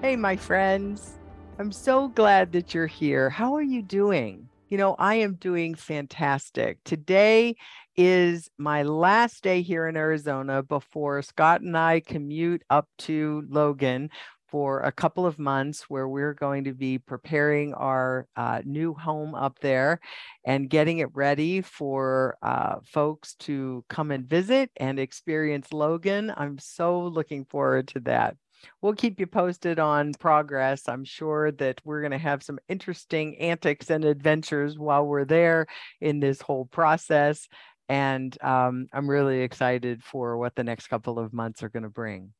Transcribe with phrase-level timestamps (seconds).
[0.00, 1.18] Hey, my friends.
[1.58, 3.28] I'm so glad that you're here.
[3.30, 4.48] How are you doing?
[4.68, 6.78] You know, I am doing fantastic.
[6.84, 7.56] Today
[7.96, 14.10] is my last day here in Arizona before Scott and I commute up to Logan
[14.46, 19.34] for a couple of months where we're going to be preparing our uh, new home
[19.34, 19.98] up there
[20.44, 26.32] and getting it ready for uh, folks to come and visit and experience Logan.
[26.36, 28.36] I'm so looking forward to that.
[28.80, 30.88] We'll keep you posted on progress.
[30.88, 35.66] I'm sure that we're going to have some interesting antics and adventures while we're there
[36.00, 37.48] in this whole process.
[37.88, 41.88] And um, I'm really excited for what the next couple of months are going to
[41.88, 42.32] bring.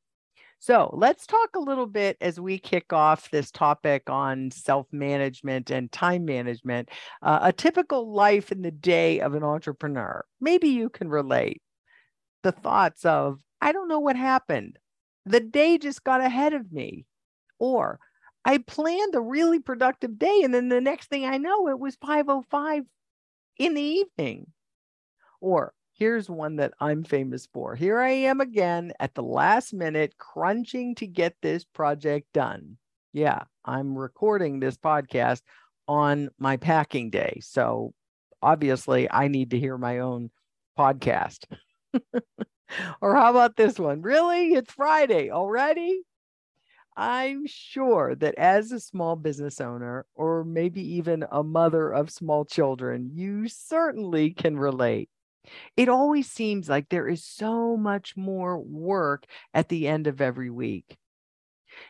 [0.61, 5.71] So let's talk a little bit as we kick off this topic on self management
[5.71, 6.91] and time management.
[7.23, 10.25] Uh, a typical life in the day of an entrepreneur.
[10.41, 11.63] Maybe you can relate
[12.43, 14.79] the thoughts of, I don't know what happened.
[15.29, 17.07] The day just got ahead of me.
[17.59, 17.99] Or
[18.45, 20.41] I planned a really productive day.
[20.43, 22.85] And then the next thing I know, it was 505
[23.59, 24.53] in the evening.
[25.41, 27.75] Or Here's one that I'm famous for.
[27.75, 32.77] Here I am again at the last minute, crunching to get this project done.
[33.13, 35.43] Yeah, I'm recording this podcast
[35.89, 37.41] on my packing day.
[37.43, 37.95] So
[38.41, 40.31] obviously, I need to hear my own
[40.79, 41.47] podcast.
[43.01, 44.03] or how about this one?
[44.03, 44.55] Really?
[44.55, 46.03] It's Friday already?
[46.97, 52.45] I'm sure that as a small business owner, or maybe even a mother of small
[52.45, 55.09] children, you certainly can relate.
[55.79, 60.51] It always seems like there is so much more work at the end of every
[60.51, 60.98] week.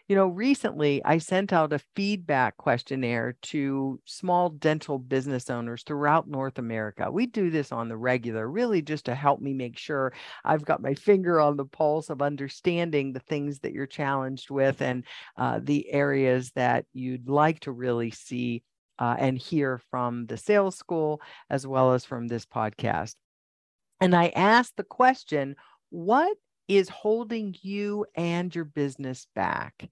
[0.08, 6.28] You know, recently I sent out a feedback questionnaire to small dental business owners throughout
[6.28, 7.10] North America.
[7.10, 10.12] We do this on the regular, really just to help me make sure
[10.44, 14.80] I've got my finger on the pulse of understanding the things that you're challenged with
[14.80, 15.04] and
[15.36, 18.62] uh, the areas that you'd like to really see
[18.98, 21.20] uh, and hear from the sales school
[21.50, 23.14] as well as from this podcast.
[24.00, 25.56] And I asked the question,
[25.90, 26.36] what
[26.68, 29.90] is holding you and your business back?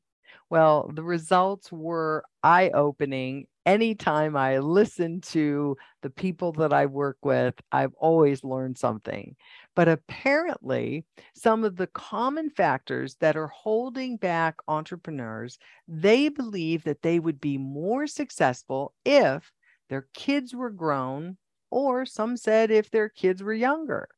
[0.50, 3.46] Well, the results were eye opening.
[3.64, 9.34] Anytime I listen to the people that I work with, I've always learned something.
[9.74, 11.04] But apparently,
[11.34, 17.40] some of the common factors that are holding back entrepreneurs, they believe that they would
[17.40, 19.52] be more successful if
[19.88, 21.38] their kids were grown
[21.70, 24.08] or some said if their kids were younger.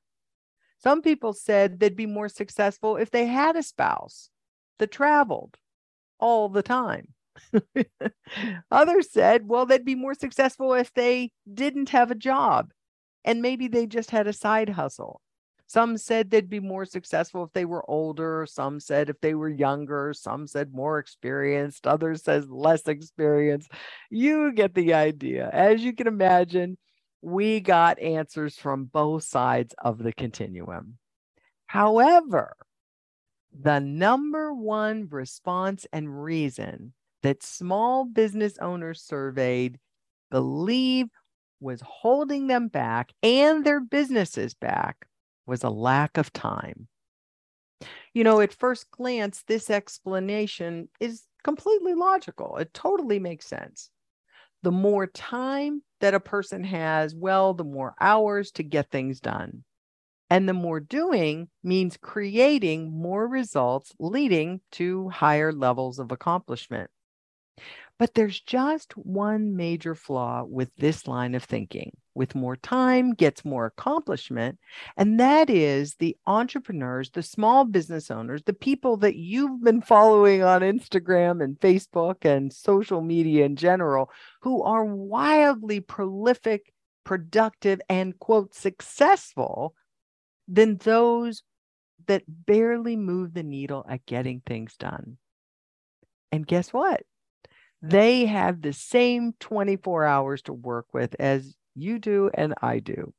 [0.79, 4.31] Some people said they'd be more successful if they had a spouse
[4.79, 5.57] that traveled
[6.19, 7.15] all the time.
[8.71, 12.73] Others said, well, they'd be more successful if they didn't have a job
[13.25, 15.21] and maybe they just had a side hustle.
[15.67, 18.47] Some said they'd be more successful if they were older.
[18.49, 20.15] Some said if they were younger.
[20.15, 21.87] Some said more experienced.
[21.87, 23.71] Others said less experienced.
[24.09, 25.51] You get the idea.
[25.53, 26.79] As you can imagine,
[27.23, 30.99] we got answers from both sides of the continuum.
[31.67, 32.57] However,
[33.59, 36.93] the number one response and reason
[37.23, 39.79] that small business owners surveyed
[40.31, 41.09] believe
[41.61, 45.07] was holding them back and their businesses back
[45.47, 46.87] was a lack of time.
[48.15, 52.57] You know, at first glance, this explanation is completely logical.
[52.57, 53.91] It totally makes sense
[54.63, 59.65] the more time that a person has, well, the more hours to get things done.
[60.31, 66.91] And the more doing means creating more results, leading to higher levels of accomplishment.
[67.99, 71.97] But there's just one major flaw with this line of thinking.
[72.19, 74.59] With more time gets more accomplishment.
[74.97, 80.43] And that is the entrepreneurs, the small business owners, the people that you've been following
[80.43, 84.11] on Instagram and Facebook and social media in general,
[84.43, 86.73] who are wildly prolific,
[87.05, 89.77] productive, and quote, successful
[90.49, 91.45] than those
[92.09, 95.19] that barely move the needle at getting things done.
[96.33, 97.05] And guess what?
[97.81, 103.13] They have the same 24 hours to work with as you do and I do.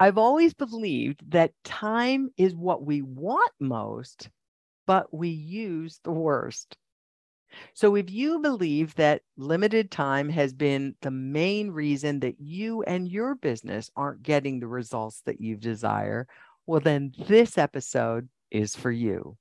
[0.00, 4.30] I've always believed that time is what we want most,
[4.86, 6.76] but we use the worst.
[7.74, 13.08] So, if you believe that limited time has been the main reason that you and
[13.08, 16.28] your business aren't getting the results that you desire,
[16.66, 19.36] well, then this episode is for you.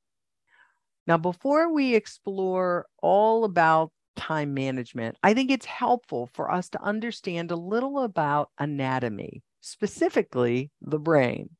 [1.06, 6.82] Now, before we explore all about time management, I think it's helpful for us to
[6.82, 11.52] understand a little about anatomy, specifically the brain.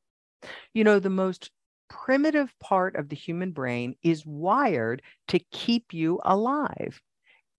[0.74, 1.52] You know, the most
[1.90, 7.02] primitive part of the human brain is wired to keep you alive.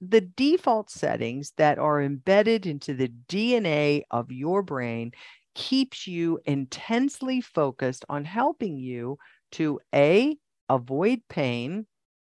[0.01, 5.13] The default settings that are embedded into the DNA of your brain
[5.55, 9.19] keeps you intensely focused on helping you
[9.53, 10.37] to A,
[10.69, 11.87] avoid pain.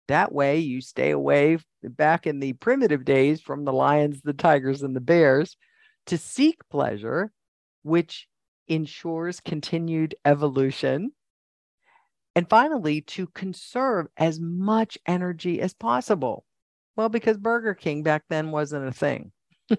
[0.07, 4.83] That way you stay away back in the primitive days from the lions, the tigers,
[4.83, 5.57] and the bears
[6.07, 7.31] to seek pleasure,
[7.83, 8.27] which
[8.67, 11.11] ensures continued evolution.
[12.35, 16.45] And finally, to conserve as much energy as possible.
[16.95, 19.31] Well, because Burger King back then wasn't a thing.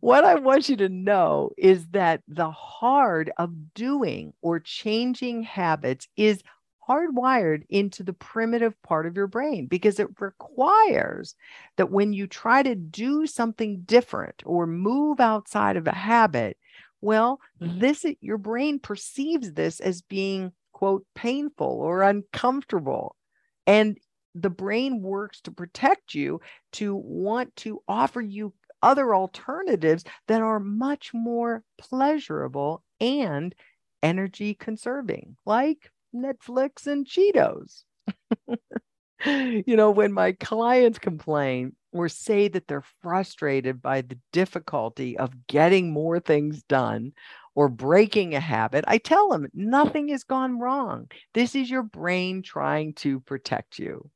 [0.00, 6.06] what I want you to know is that the hard of doing or changing habits
[6.16, 6.42] is
[6.88, 11.34] hardwired into the primitive part of your brain because it requires
[11.76, 16.56] that when you try to do something different or move outside of a habit,
[17.00, 17.78] well, mm-hmm.
[17.78, 23.16] this your brain perceives this as being quote painful or uncomfortable.
[23.66, 23.98] And
[24.34, 26.40] the brain works to protect you
[26.72, 28.52] to want to offer you
[28.82, 33.54] other alternatives that are much more pleasurable and
[34.02, 37.82] energy conserving, like Netflix and Cheetos.
[39.26, 45.46] you know, when my clients complain or say that they're frustrated by the difficulty of
[45.46, 47.12] getting more things done
[47.54, 51.08] or breaking a habit, I tell them nothing has gone wrong.
[51.34, 54.10] This is your brain trying to protect you.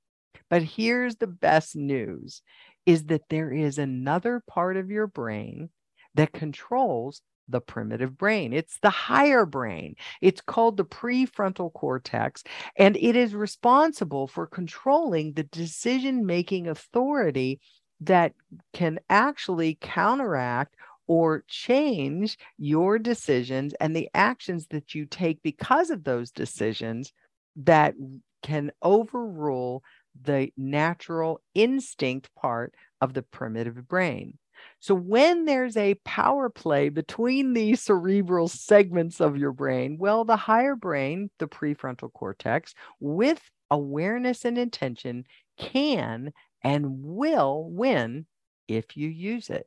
[0.48, 2.42] But here's the best news
[2.86, 5.70] is that there is another part of your brain
[6.14, 8.52] that controls the primitive brain.
[8.52, 9.94] It's the higher brain.
[10.20, 12.42] It's called the prefrontal cortex,
[12.76, 17.60] and it is responsible for controlling the decision making authority
[18.00, 18.32] that
[18.72, 20.74] can actually counteract
[21.06, 27.12] or change your decisions and the actions that you take because of those decisions
[27.56, 27.94] that
[28.42, 29.82] can overrule
[30.20, 34.38] the natural instinct part of the primitive brain.
[34.80, 40.36] So, when there's a power play between these cerebral segments of your brain, well, the
[40.36, 45.24] higher brain, the prefrontal cortex, with awareness and intention,
[45.58, 46.32] can
[46.62, 48.26] and will win
[48.68, 49.66] if you use it.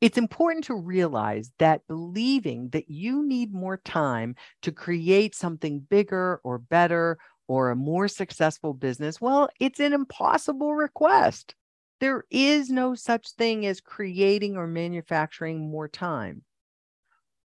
[0.00, 6.40] It's important to realize that believing that you need more time to create something bigger
[6.44, 7.18] or better
[7.48, 11.54] or a more successful business, well, it's an impossible request.
[12.00, 16.42] There is no such thing as creating or manufacturing more time.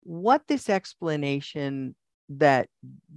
[0.03, 1.95] What this explanation
[2.29, 2.69] that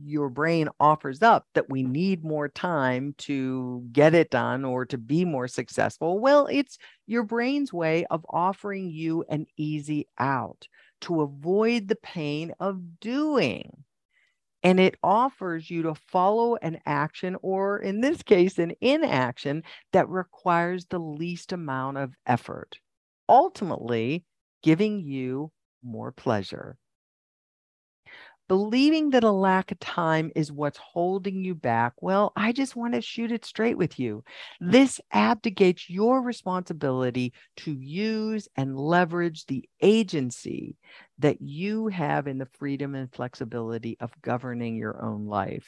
[0.05, 4.99] your brain offers up that we need more time to get it done or to
[4.99, 10.69] be more successful, well, it's your brain's way of offering you an easy out
[11.03, 13.85] to avoid the pain of doing
[14.63, 19.63] and it offers you to follow an action or in this case an inaction
[19.93, 22.79] that requires the least amount of effort
[23.29, 24.25] ultimately
[24.63, 25.51] giving you
[25.83, 26.77] more pleasure
[28.49, 32.95] believing that a lack of time is what's holding you back, well, I just want
[32.95, 34.25] to shoot it straight with you.
[34.63, 34.73] Mm.
[34.73, 40.77] This abdicates your responsibility to use and leverage the agency
[41.19, 45.67] that you have in the freedom and flexibility of governing your own life.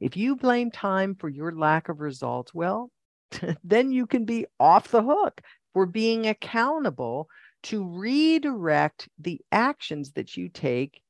[0.00, 2.90] If you blame time for your lack of results, well,
[3.64, 5.40] then you can be off the hook
[5.72, 7.28] for being accountable
[7.64, 11.00] to redirect the actions that you take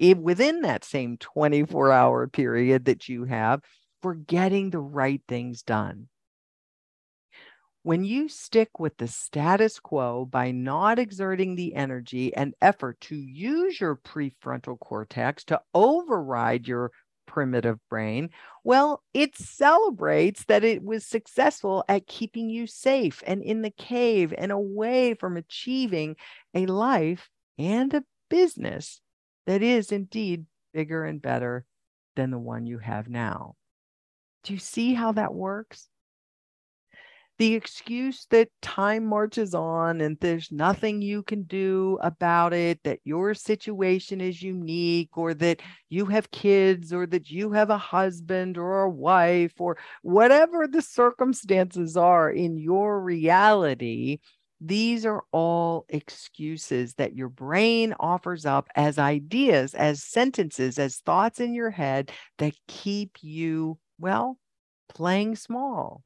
[0.00, 3.60] within that same 24 hour period that you have
[4.02, 6.08] for getting the right things done.
[7.82, 13.16] When you stick with the status quo by not exerting the energy and effort to
[13.16, 16.92] use your prefrontal cortex to override your
[17.26, 18.30] primitive brain,
[18.64, 24.34] well, it celebrates that it was successful at keeping you safe and in the cave
[24.36, 26.16] and away from achieving
[26.54, 29.00] a life and a business
[29.50, 31.64] that is indeed bigger and better
[32.14, 33.56] than the one you have now.
[34.44, 35.88] Do you see how that works?
[37.38, 43.00] The excuse that time marches on and there's nothing you can do about it, that
[43.02, 48.56] your situation is unique, or that you have kids, or that you have a husband
[48.56, 54.18] or a wife, or whatever the circumstances are in your reality,
[54.60, 61.40] these are all excuses that your brain offers up as ideas, as sentences, as thoughts
[61.40, 64.36] in your head that keep you, well,
[64.88, 66.02] playing small.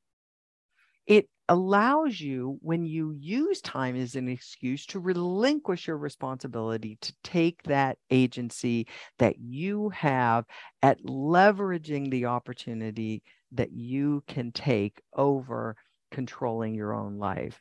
[1.06, 7.12] It allows you, when you use time as an excuse, to relinquish your responsibility to
[7.22, 8.86] take that agency
[9.18, 10.46] that you have
[10.80, 15.76] at leveraging the opportunity that you can take over
[16.10, 17.60] controlling your own life.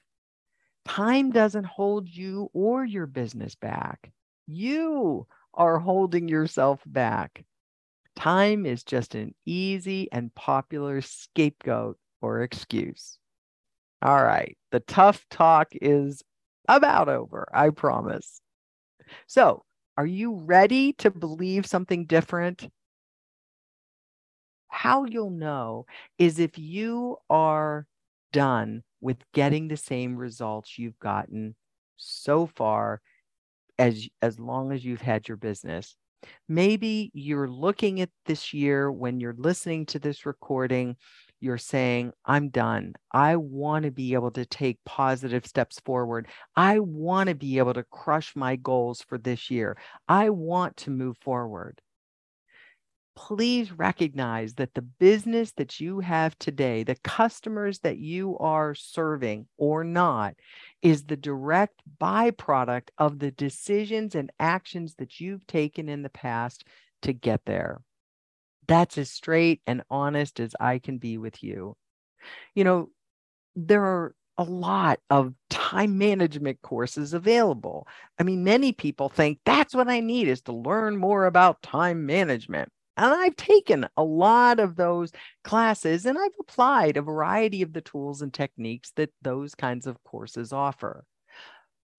[0.86, 4.12] Time doesn't hold you or your business back.
[4.48, 7.46] You are holding yourself back.
[8.16, 13.18] Time is just an easy and popular scapegoat or excuse.
[14.02, 16.22] All right, the tough talk is
[16.68, 18.42] about over, I promise.
[19.28, 19.64] So,
[19.98, 22.70] are you ready to believe something different?
[24.68, 25.86] How you'll know
[26.18, 27.86] is if you are
[28.32, 31.56] done with getting the same results you've gotten
[31.98, 33.02] so far
[33.78, 35.96] as as long as you've had your business.
[36.48, 40.96] Maybe you're looking at this year when you're listening to this recording
[41.44, 42.94] you're saying i'm done.
[43.12, 46.30] I want to be able to take positive steps forward.
[46.56, 49.76] I want to be able to crush my goals for this year.
[50.08, 51.82] I want to move forward
[53.16, 59.48] please recognize that the business that you have today, the customers that you are serving
[59.58, 60.36] or not,
[60.82, 66.66] is the direct byproduct of the decisions and actions that you've taken in the past
[67.02, 67.82] to get there.
[68.68, 71.76] That's as straight and honest as I can be with you.
[72.56, 72.90] You know,
[73.56, 77.88] there are a lot of time management courses available.
[78.20, 82.06] I mean, many people think that's what I need is to learn more about time
[82.06, 82.73] management.
[82.96, 85.12] And I've taken a lot of those
[85.44, 90.04] classes and I've applied a variety of the tools and techniques that those kinds of
[90.04, 91.04] courses offer.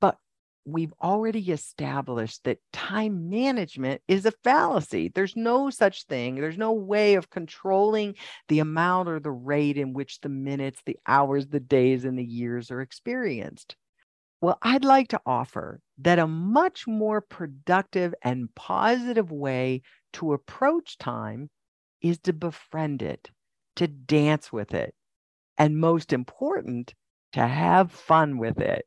[0.01, 0.19] But
[0.65, 5.09] we've already established that time management is a fallacy.
[5.09, 8.15] There's no such thing, there's no way of controlling
[8.49, 12.25] the amount or the rate in which the minutes, the hours, the days, and the
[12.25, 13.75] years are experienced.
[14.45, 19.81] Well, I'd like to offer that a much more productive and positive way
[20.13, 21.49] to approach time
[22.03, 23.31] is to befriend it,
[23.77, 24.95] to dance with it,
[25.57, 26.93] and most important,
[27.33, 28.85] to have fun with it.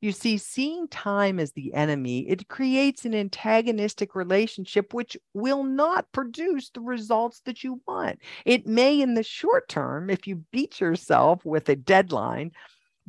[0.00, 6.10] You see, seeing time as the enemy, it creates an antagonistic relationship which will not
[6.12, 8.20] produce the results that you want.
[8.46, 12.52] It may, in the short term, if you beat yourself with a deadline,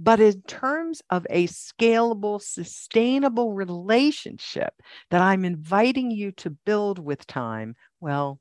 [0.04, 4.74] but in terms of a scalable, sustainable relationship
[5.12, 8.40] that I'm inviting you to build with time, well,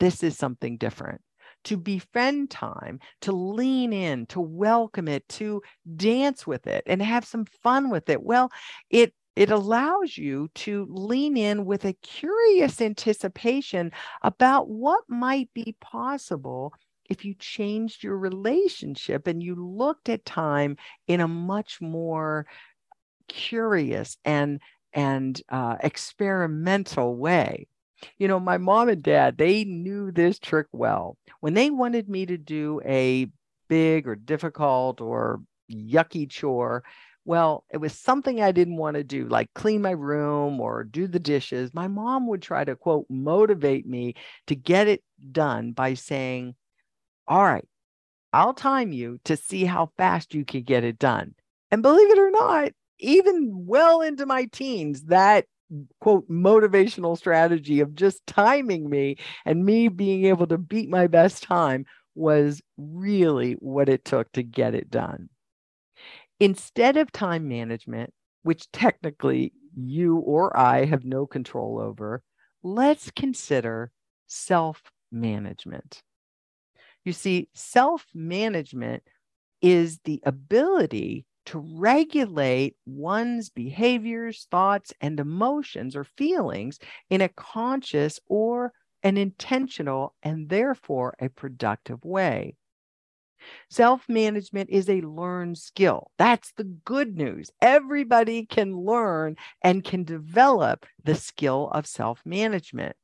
[0.00, 1.20] this is something different.
[1.64, 5.60] To befriend time, to lean in, to welcome it, to
[5.96, 8.22] dance with it and have some fun with it.
[8.22, 8.50] Well,
[8.88, 13.92] it it allows you to lean in with a curious anticipation
[14.22, 16.72] about what might be possible
[17.08, 22.46] if you changed your relationship and you looked at time in a much more
[23.28, 24.60] curious and
[24.92, 27.66] and uh, experimental way
[28.18, 32.24] you know my mom and dad they knew this trick well when they wanted me
[32.24, 33.26] to do a
[33.68, 36.82] big or difficult or yucky chore
[37.28, 41.06] well, it was something I didn't want to do, like clean my room or do
[41.06, 41.74] the dishes.
[41.74, 44.14] My mom would try to, quote, motivate me
[44.46, 46.54] to get it done by saying,
[47.28, 47.64] all right,
[48.32, 51.34] I'll time you to see how fast you can get it done.
[51.70, 55.44] And believe it or not, even well into my teens, that
[56.00, 61.42] quote motivational strategy of just timing me and me being able to beat my best
[61.42, 65.28] time was really what it took to get it done.
[66.40, 72.22] Instead of time management, which technically you or I have no control over,
[72.62, 73.90] let's consider
[74.26, 74.82] self
[75.12, 76.02] management.
[77.04, 79.02] You see, self management
[79.60, 86.78] is the ability to regulate one's behaviors, thoughts, and emotions or feelings
[87.08, 92.56] in a conscious or an intentional and therefore a productive way.
[93.70, 96.10] Self management is a learned skill.
[96.18, 97.50] That's the good news.
[97.62, 102.96] Everybody can learn and can develop the skill of self management.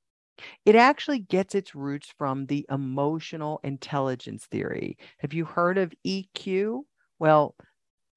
[0.65, 4.97] It actually gets its roots from the emotional intelligence theory.
[5.19, 6.83] Have you heard of EQ?
[7.19, 7.55] Well,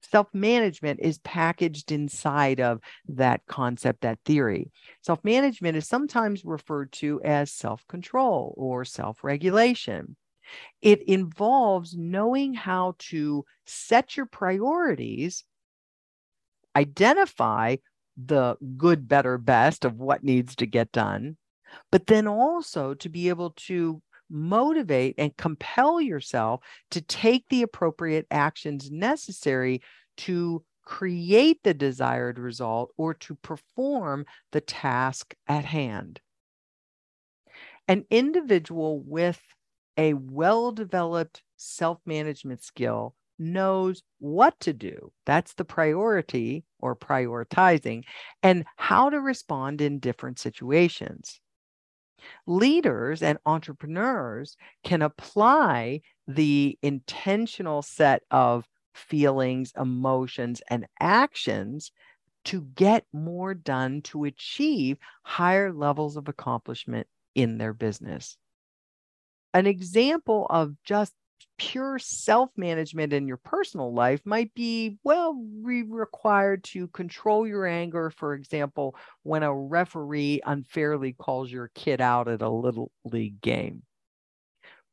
[0.02, 4.70] self management is packaged inside of that concept, that theory.
[5.02, 10.16] Self management is sometimes referred to as self control or self regulation.
[10.80, 15.44] It involves knowing how to set your priorities,
[16.74, 17.76] identify
[18.16, 21.36] the good, better, best of what needs to get done,
[21.90, 26.60] but then also to be able to motivate and compel yourself
[26.90, 29.80] to take the appropriate actions necessary
[30.16, 36.20] to create the desired result or to perform the task at hand.
[37.86, 39.40] An individual with
[39.96, 45.12] a well developed self management skill knows what to do.
[45.26, 48.04] That's the priority or prioritizing,
[48.42, 51.40] and how to respond in different situations.
[52.46, 61.92] Leaders and entrepreneurs can apply the intentional set of feelings, emotions, and actions
[62.44, 68.36] to get more done to achieve higher levels of accomplishment in their business.
[69.54, 71.14] An example of just
[71.58, 77.66] pure self management in your personal life might be well re- required to control your
[77.66, 83.40] anger for example when a referee unfairly calls your kid out at a little league
[83.40, 83.82] game.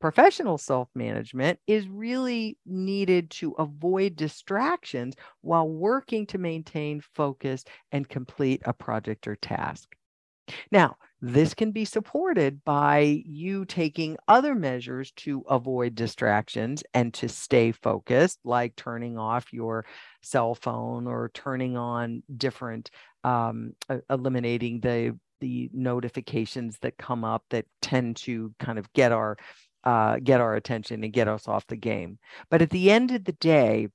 [0.01, 8.07] Professional self management is really needed to avoid distractions while working to maintain focus and
[8.07, 9.95] complete a project or task.
[10.69, 17.27] Now this can be supported by you taking other measures to avoid distractions and to
[17.27, 19.87] stay focused, like turning off your
[20.21, 22.91] cell phone or turning on different,
[23.23, 23.73] um,
[24.07, 29.35] eliminating the the notifications that come up that tend to kind of get our
[29.83, 32.19] uh, get our attention and get us off the game.
[32.51, 33.87] But at the end of the day,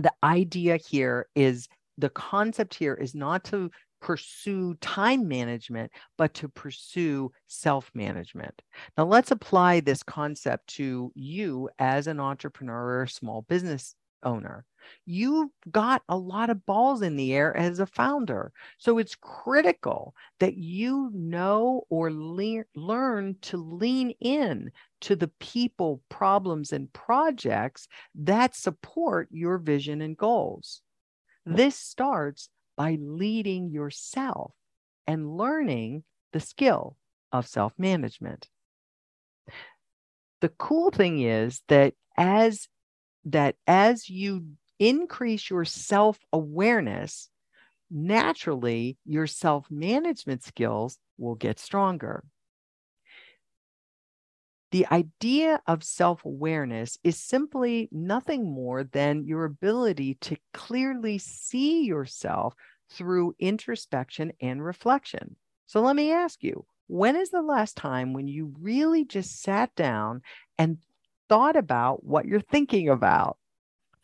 [0.00, 1.66] the idea here is
[1.98, 8.62] the concept here is not to pursue time management, but to pursue self management.
[8.96, 14.64] Now, let's apply this concept to you as an entrepreneur or small business owner.
[15.04, 18.52] You've got a lot of balls in the air as a founder.
[18.78, 24.70] So it's critical that you know or le- learn to lean in
[25.02, 30.82] to the people, problems, and projects that support your vision and goals.
[31.44, 34.52] This starts by leading yourself
[35.06, 36.96] and learning the skill
[37.32, 38.48] of self management.
[40.40, 42.68] The cool thing is that as
[43.26, 44.46] that as you
[44.78, 47.30] increase your self awareness,
[47.90, 52.24] naturally your self management skills will get stronger.
[54.76, 61.84] The idea of self awareness is simply nothing more than your ability to clearly see
[61.84, 62.52] yourself
[62.90, 65.36] through introspection and reflection.
[65.64, 69.74] So let me ask you when is the last time when you really just sat
[69.76, 70.20] down
[70.58, 70.76] and
[71.30, 73.38] thought about what you're thinking about?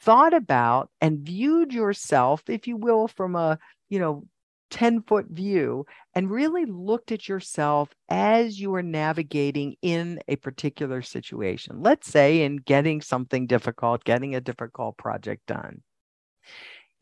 [0.01, 3.59] Thought about and viewed yourself, if you will, from a
[3.91, 4.27] you know
[4.73, 11.03] 10 foot view and really looked at yourself as you are navigating in a particular
[11.03, 11.83] situation.
[11.83, 15.83] Let's say in getting something difficult, getting a difficult project done.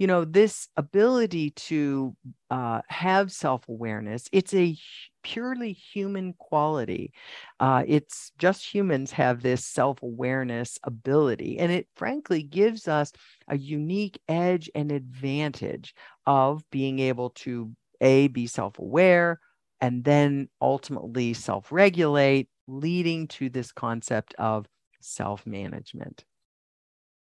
[0.01, 2.17] You know, this ability to
[2.51, 4.75] uh, have self awareness, it's a
[5.23, 7.13] purely human quality.
[7.61, 11.59] Uh, it's just humans have this self awareness ability.
[11.59, 13.13] And it frankly gives us
[13.47, 19.39] a unique edge and advantage of being able to A, be self aware,
[19.83, 24.65] and then ultimately self regulate, leading to this concept of
[25.03, 26.25] self management.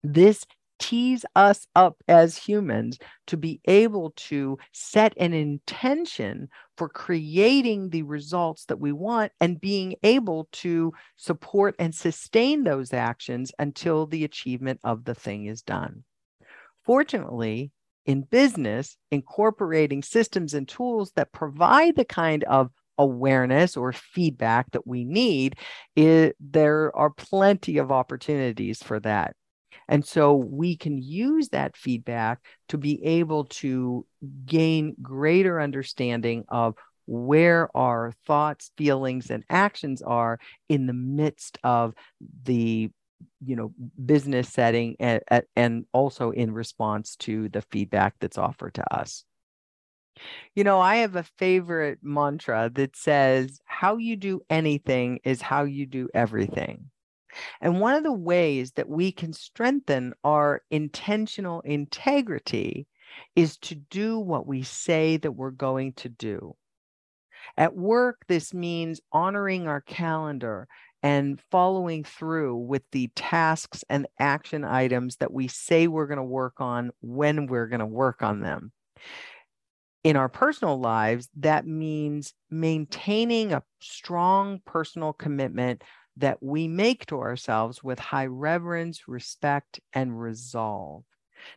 [0.03, 0.47] This
[0.81, 8.03] tees us up as humans to be able to set an intention for creating the
[8.03, 14.25] results that we want and being able to support and sustain those actions until the
[14.25, 16.03] achievement of the thing is done.
[16.85, 17.71] Fortunately,
[18.07, 24.87] in business, incorporating systems and tools that provide the kind of awareness or feedback that
[24.87, 25.57] we need,
[25.95, 29.35] it, there are plenty of opportunities for that.
[29.91, 34.07] And so we can use that feedback to be able to
[34.47, 36.77] gain greater understanding of
[37.07, 41.93] where our thoughts, feelings, and actions are in the midst of
[42.45, 42.89] the
[43.45, 45.21] you know business setting and,
[45.57, 49.25] and also in response to the feedback that's offered to us.
[50.55, 55.65] You know i have a favorite mantra that says how you do anything is how
[55.65, 56.91] you do everything
[57.61, 62.87] and one of the ways that we can strengthen our intentional integrity
[63.35, 66.55] is to do what we say that we're going to do.
[67.57, 70.69] At work, this means honoring our calendar
[71.03, 76.23] and following through with the tasks and action items that we say we're going to
[76.23, 78.73] work on when we're going to work on them.
[80.03, 85.83] In our personal lives, that means maintaining a strong personal commitment
[86.17, 91.05] that we make to ourselves with high reverence, respect, and resolve.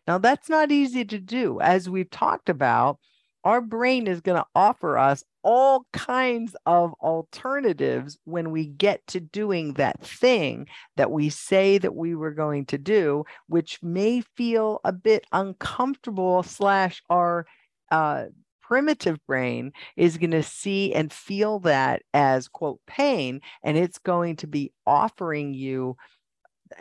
[0.08, 1.60] Now, that's not easy to do.
[1.60, 3.00] As we've talked about,
[3.44, 9.20] our brain is going to offer us all kinds of alternatives when we get to
[9.20, 14.80] doing that thing that we say that we were going to do, which may feel
[14.86, 17.46] a bit uncomfortable, slash, our
[17.92, 18.26] uh,
[18.64, 24.38] primitive brain is going to see and feel that as, quote, pain, and it's going
[24.38, 25.98] to be offering you.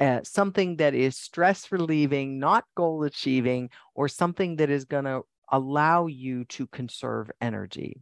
[0.00, 5.20] Uh, something that is stress relieving, not goal achieving, or something that is going to
[5.50, 8.00] allow you to conserve energy.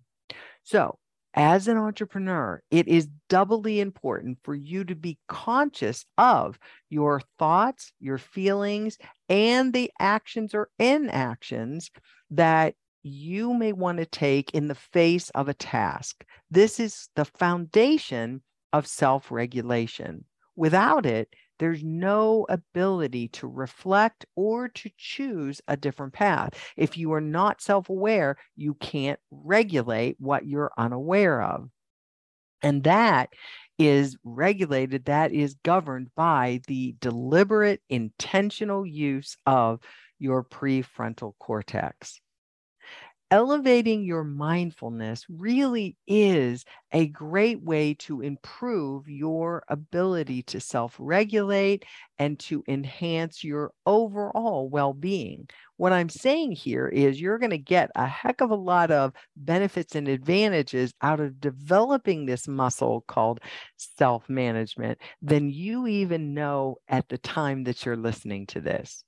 [0.62, 1.00] So,
[1.34, 7.92] as an entrepreneur, it is doubly important for you to be conscious of your thoughts,
[8.00, 11.90] your feelings, and the actions or inactions
[12.30, 16.24] that you may want to take in the face of a task.
[16.50, 20.24] This is the foundation of self regulation.
[20.56, 26.54] Without it, there's no ability to reflect or to choose a different path.
[26.76, 31.70] If you are not self aware, you can't regulate what you're unaware of.
[32.62, 33.30] And that
[33.78, 39.80] is regulated, that is governed by the deliberate, intentional use of
[40.18, 42.20] your prefrontal cortex
[43.30, 51.84] elevating your mindfulness really is a great way to improve your ability to self regulate
[52.18, 55.48] and to enhance your overall well being.
[55.76, 59.12] What I'm saying here is you're going to get a heck of a lot of
[59.36, 63.40] benefits and advantages out of developing this muscle called
[63.76, 69.04] self management than you even know at the time that you're listening to this.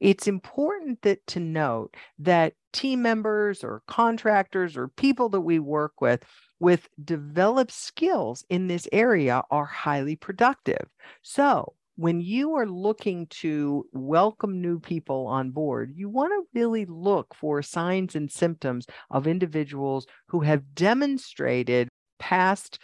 [0.00, 6.00] It's important that to note that team members or contractors or people that we work
[6.00, 6.24] with
[6.60, 10.88] with developed skills in this area are highly productive.
[11.22, 16.86] So, when you are looking to welcome new people on board, you want to really
[16.86, 22.78] look for signs and symptoms of individuals who have demonstrated past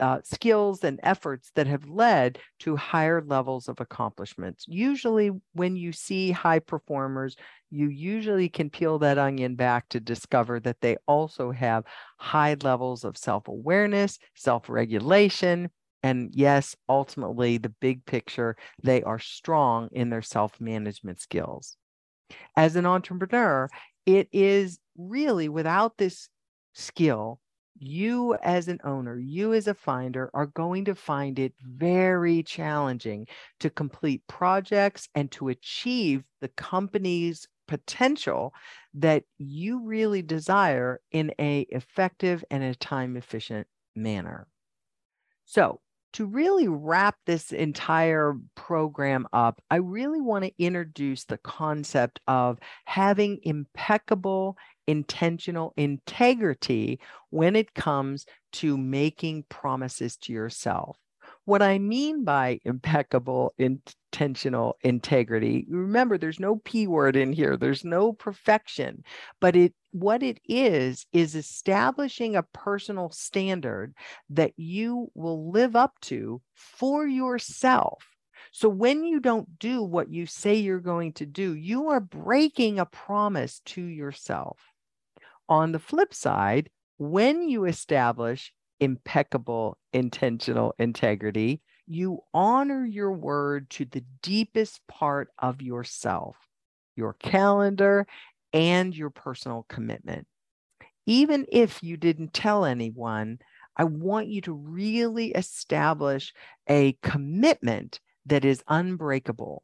[0.00, 4.64] uh, skills and efforts that have led to higher levels of accomplishments.
[4.68, 7.36] Usually, when you see high performers,
[7.70, 11.84] you usually can peel that onion back to discover that they also have
[12.18, 15.70] high levels of self awareness, self regulation.
[16.02, 21.76] And yes, ultimately, the big picture, they are strong in their self management skills.
[22.56, 23.68] As an entrepreneur,
[24.06, 26.28] it is really without this
[26.74, 27.40] skill
[27.78, 33.26] you as an owner, you as a finder are going to find it very challenging
[33.60, 38.52] to complete projects and to achieve the company's potential
[38.94, 44.46] that you really desire in a effective and a time efficient manner.
[45.44, 45.80] So,
[46.14, 52.58] to really wrap this entire program up, I really want to introduce the concept of
[52.84, 60.98] having impeccable intentional integrity when it comes to making promises to yourself.
[61.46, 67.84] What I mean by impeccable intentional integrity, remember there's no P word in here, there's
[67.84, 69.04] no perfection,
[69.40, 73.94] but it what it is is establishing a personal standard
[74.30, 78.02] that you will live up to for yourself
[78.56, 82.78] so when you don't do what you say you're going to do, you are breaking
[82.78, 84.73] a promise to yourself.
[85.48, 93.84] On the flip side, when you establish impeccable intentional integrity, you honor your word to
[93.84, 96.36] the deepest part of yourself,
[96.96, 98.06] your calendar,
[98.52, 100.26] and your personal commitment.
[101.06, 103.38] Even if you didn't tell anyone,
[103.76, 106.32] I want you to really establish
[106.68, 109.62] a commitment that is unbreakable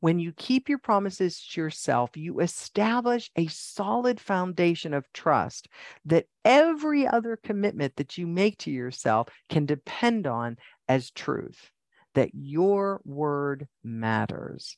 [0.00, 5.68] when you keep your promises to yourself, you establish a solid foundation of trust
[6.04, 10.56] that every other commitment that you make to yourself can depend on
[10.88, 11.70] as truth,
[12.14, 14.76] that your word matters.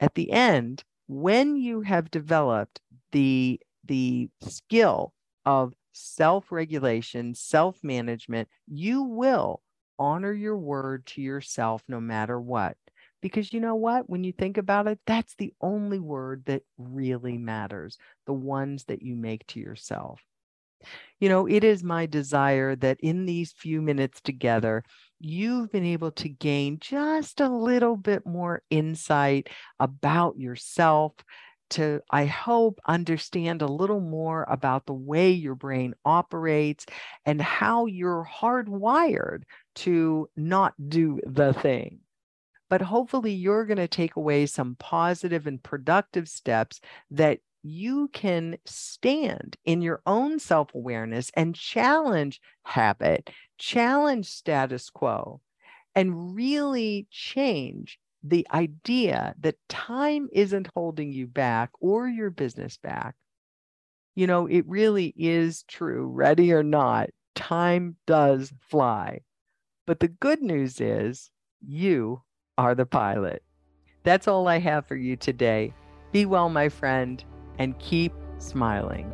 [0.00, 2.80] At the end, when you have developed
[3.12, 5.12] the, the skill
[5.44, 9.62] of self regulation, self management, you will
[9.98, 12.76] honor your word to yourself no matter what.
[13.22, 14.08] Because you know what?
[14.08, 19.02] When you think about it, that's the only word that really matters, the ones that
[19.02, 20.20] you make to yourself.
[21.18, 24.84] You know, it is my desire that in these few minutes together,
[25.18, 29.48] you've been able to gain just a little bit more insight
[29.80, 31.14] about yourself
[31.70, 36.86] to, I hope, understand a little more about the way your brain operates
[37.24, 39.42] and how you're hardwired
[39.76, 42.00] to not do the thing.
[42.68, 48.58] But hopefully, you're going to take away some positive and productive steps that you can
[48.64, 55.40] stand in your own self awareness and challenge habit, challenge status quo,
[55.94, 63.14] and really change the idea that time isn't holding you back or your business back.
[64.14, 69.20] You know, it really is true, ready or not, time does fly.
[69.86, 72.22] But the good news is you
[72.58, 73.42] are the pilot.
[74.02, 75.72] That's all I have for you today.
[76.12, 77.24] Be well, my friend,
[77.58, 79.12] and keep smiling.